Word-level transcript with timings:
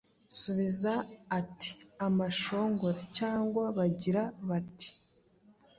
Usubiza 0.31 0.93
ati: 1.39 1.71
“Amashongore”. 2.07 2.99
Cyangwa 3.17 3.63
bagira 3.77 4.23
bati:“ 4.47 4.89